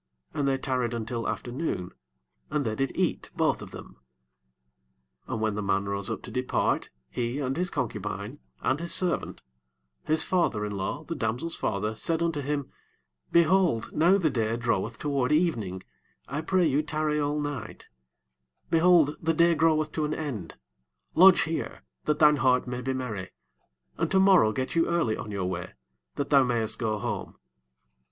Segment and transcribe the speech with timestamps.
[0.33, 1.91] And they tarried until afternoon,
[2.49, 3.97] and they did eat both of them.
[5.27, 8.91] 9 And when the man rose up to depart, he, and his concubine, and his
[8.91, 9.43] servant,
[10.03, 12.71] his father in law, the damsel's father, said unto him,
[13.31, 15.83] Behold, now the day draweth toward evening,
[16.27, 17.85] I pray you tarry all night:
[18.71, 20.55] behold, the day groweth to an end,
[21.13, 23.29] lodge here, that thine heart may be merry;
[23.99, 25.73] and tomorrow get you early on your way,
[26.15, 27.37] that thou mayest go home.